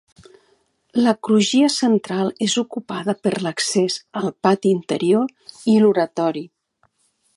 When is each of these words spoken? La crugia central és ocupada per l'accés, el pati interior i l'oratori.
La 1.07 1.11
crugia 1.27 1.67
central 1.73 2.31
és 2.45 2.55
ocupada 2.61 3.15
per 3.27 3.35
l'accés, 3.43 3.99
el 4.23 4.33
pati 4.47 4.75
interior 4.79 5.31
i 5.75 5.77
l'oratori. 5.85 6.45